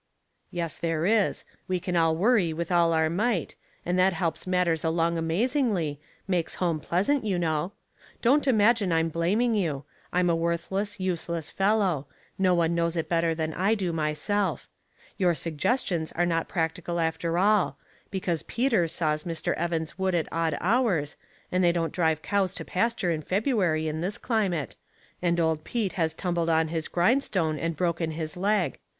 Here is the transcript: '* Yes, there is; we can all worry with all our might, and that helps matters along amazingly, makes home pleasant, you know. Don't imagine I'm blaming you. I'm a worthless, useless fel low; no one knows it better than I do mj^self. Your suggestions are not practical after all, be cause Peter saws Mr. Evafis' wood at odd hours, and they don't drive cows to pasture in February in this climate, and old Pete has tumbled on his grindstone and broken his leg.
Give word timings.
'* 0.31 0.41
Yes, 0.49 0.79
there 0.79 1.05
is; 1.05 1.45
we 1.67 1.79
can 1.79 1.95
all 1.95 2.15
worry 2.17 2.53
with 2.53 2.71
all 2.71 2.91
our 2.91 3.07
might, 3.07 3.55
and 3.85 3.99
that 3.99 4.13
helps 4.13 4.47
matters 4.47 4.83
along 4.83 5.15
amazingly, 5.15 6.01
makes 6.27 6.55
home 6.55 6.79
pleasant, 6.79 7.23
you 7.23 7.37
know. 7.37 7.73
Don't 8.19 8.47
imagine 8.47 8.91
I'm 8.91 9.09
blaming 9.09 9.53
you. 9.53 9.85
I'm 10.11 10.27
a 10.27 10.35
worthless, 10.35 10.99
useless 10.99 11.51
fel 11.51 11.77
low; 11.77 12.07
no 12.39 12.55
one 12.55 12.73
knows 12.73 12.95
it 12.95 13.09
better 13.09 13.35
than 13.35 13.53
I 13.53 13.75
do 13.75 13.93
mj^self. 13.93 14.65
Your 15.19 15.35
suggestions 15.35 16.11
are 16.13 16.25
not 16.25 16.49
practical 16.49 16.99
after 16.99 17.37
all, 17.37 17.77
be 18.09 18.19
cause 18.21 18.41
Peter 18.41 18.87
saws 18.87 19.23
Mr. 19.23 19.55
Evafis' 19.55 19.99
wood 19.99 20.15
at 20.15 20.27
odd 20.31 20.57
hours, 20.59 21.15
and 21.51 21.63
they 21.63 21.71
don't 21.71 21.93
drive 21.93 22.23
cows 22.23 22.55
to 22.55 22.65
pasture 22.65 23.11
in 23.11 23.21
February 23.21 23.87
in 23.87 24.01
this 24.01 24.17
climate, 24.17 24.77
and 25.21 25.39
old 25.39 25.63
Pete 25.63 25.93
has 25.93 26.15
tumbled 26.15 26.49
on 26.49 26.69
his 26.69 26.87
grindstone 26.87 27.59
and 27.59 27.77
broken 27.77 28.09
his 28.09 28.35
leg. 28.35 28.79